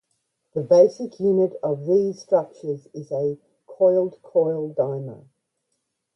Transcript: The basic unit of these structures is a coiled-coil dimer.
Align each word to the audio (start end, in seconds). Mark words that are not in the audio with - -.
The 0.55 0.63
basic 0.63 1.19
unit 1.19 1.59
of 1.61 1.85
these 1.85 2.23
structures 2.23 2.87
is 2.91 3.11
a 3.11 3.37
coiled-coil 3.67 4.73
dimer. 4.73 5.25